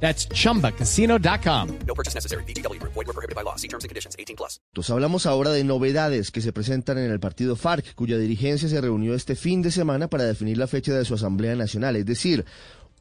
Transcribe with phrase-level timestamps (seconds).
[0.00, 1.68] That's chumbacasino.com.
[1.86, 2.44] No purchase necessary.
[2.44, 2.80] BGW.
[2.82, 3.56] Void were prohibited by law.
[3.56, 4.14] See terms and conditions.
[4.18, 4.60] 18 plus.
[4.72, 8.80] Entonces hablamos ahora de novedades que se presentan en el partido FARC, cuya dirigencia se
[8.80, 12.44] reunió este fin de semana para definir la fecha de su Asamblea Nacional, es decir,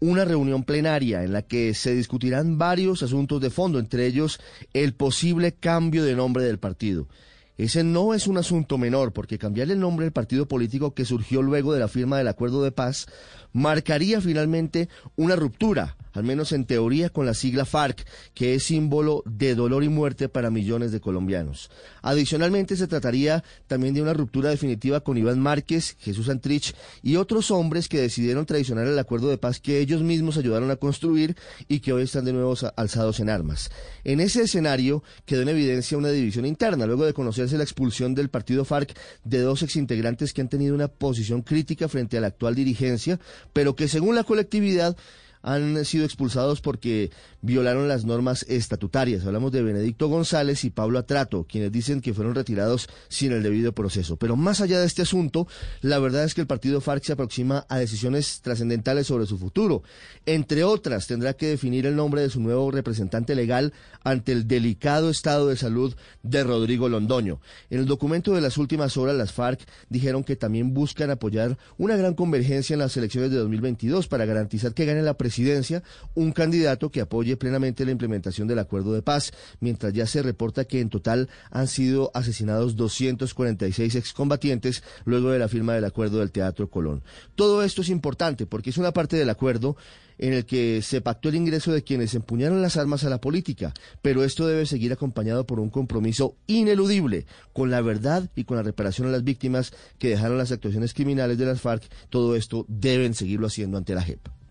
[0.00, 4.40] una reunión plenaria en la que se discutirán varios asuntos de fondo, entre ellos
[4.72, 7.08] el posible cambio de nombre del partido.
[7.56, 11.40] Ese no es un asunto menor, porque cambiar el nombre del partido político que surgió
[11.40, 13.06] luego de la firma del acuerdo de paz
[13.54, 18.04] marcaría finalmente una ruptura, al menos en teoría, con la sigla FARC,
[18.34, 21.70] que es símbolo de dolor y muerte para millones de colombianos.
[22.02, 27.52] Adicionalmente, se trataría también de una ruptura definitiva con Iván Márquez, Jesús Antrich y otros
[27.52, 31.36] hombres que decidieron traicionar el acuerdo de paz que ellos mismos ayudaron a construir
[31.68, 33.70] y que hoy están de nuevo alzados en armas.
[34.02, 37.14] En ese escenario quedó en evidencia una división interna, luego de
[37.44, 41.88] conocerse la expulsión del partido FARC de dos exintegrantes que han tenido una posición crítica
[41.88, 43.20] frente a la actual dirigencia,
[43.52, 44.96] pero que según la colectividad
[45.44, 47.10] han sido expulsados porque
[47.42, 49.26] violaron las normas estatutarias.
[49.26, 53.72] Hablamos de Benedicto González y Pablo Atrato, quienes dicen que fueron retirados sin el debido
[53.72, 54.16] proceso.
[54.16, 55.46] Pero más allá de este asunto,
[55.82, 59.82] la verdad es que el partido FARC se aproxima a decisiones trascendentales sobre su futuro.
[60.24, 65.10] Entre otras, tendrá que definir el nombre de su nuevo representante legal ante el delicado
[65.10, 67.40] estado de salud de Rodrigo Londoño.
[67.68, 71.96] En el documento de las últimas horas, las FARC dijeron que también buscan apoyar una
[71.96, 75.82] gran convergencia en las elecciones de 2022 para garantizar que gane la presidencia presidencia
[76.14, 80.64] un candidato que apoye plenamente la implementación del acuerdo de paz, mientras ya se reporta
[80.64, 86.30] que en total han sido asesinados 246 excombatientes luego de la firma del acuerdo del
[86.30, 87.02] Teatro Colón.
[87.34, 89.76] Todo esto es importante porque es una parte del acuerdo
[90.18, 93.74] en el que se pactó el ingreso de quienes empuñaron las armas a la política,
[94.02, 98.62] pero esto debe seguir acompañado por un compromiso ineludible con la verdad y con la
[98.62, 101.82] reparación a las víctimas que dejaron las actuaciones criminales de las FARC.
[102.08, 104.33] Todo esto deben seguirlo haciendo ante la JEP.